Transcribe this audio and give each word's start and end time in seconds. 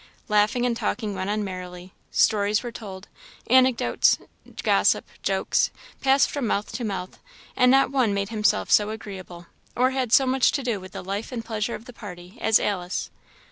Laughing 0.29 0.65
and 0.65 0.75
talking 0.75 1.13
went 1.13 1.29
on 1.29 1.43
merrily; 1.43 1.93
stories 2.09 2.63
were 2.63 2.71
told; 2.71 3.07
anecdotes, 3.51 4.17
gossip, 4.63 5.05
jokes, 5.21 5.69
passed 6.01 6.31
from 6.31 6.47
mouth 6.47 6.71
to 6.71 6.83
mouth; 6.83 7.19
and 7.55 7.69
not 7.69 7.91
one 7.91 8.11
made 8.11 8.29
himself 8.29 8.71
so 8.71 8.89
agreeable, 8.89 9.45
or 9.75 9.91
had 9.91 10.11
so 10.11 10.25
much 10.25 10.51
to 10.51 10.63
do 10.63 10.79
with 10.79 10.93
the 10.93 11.03
life 11.03 11.31
and 11.31 11.45
pleasure 11.45 11.75
of 11.75 11.85
the 11.85 11.93
party, 11.93 12.35
as 12.41 12.59
Alice. 12.59 13.11